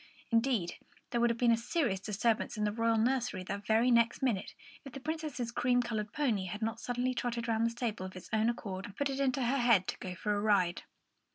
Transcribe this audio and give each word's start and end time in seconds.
Indeed, 0.31 0.79
there 1.11 1.21
would 1.21 1.29
have 1.29 1.37
been 1.37 1.51
a 1.51 1.55
serious 1.57 1.99
disturbance 1.99 2.57
in 2.57 2.63
the 2.63 2.71
royal 2.71 2.97
nursery 2.97 3.43
the 3.43 3.59
very 3.59 3.91
next 3.91 4.23
minute, 4.23 4.55
if 4.83 4.93
the 4.93 4.99
Princess's 4.99 5.51
cream 5.51 5.83
coloured 5.83 6.11
pony 6.11 6.45
had 6.47 6.63
not 6.63 6.79
suddenly 6.79 7.13
trotted 7.13 7.47
round 7.47 7.59
from 7.59 7.65
the 7.65 7.69
stable 7.69 8.05
of 8.07 8.15
its 8.15 8.29
own 8.33 8.49
accord, 8.49 8.85
and 8.87 8.95
put 8.97 9.11
it 9.11 9.19
into 9.19 9.43
her 9.43 9.59
head 9.59 9.87
to 9.89 9.99
go 9.99 10.15
for 10.15 10.33
a 10.35 10.41
ride. 10.41 10.81